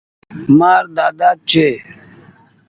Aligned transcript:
مآر 0.57 0.83
ۮاۮا 0.95 1.31
ڇي۔ 1.49 1.67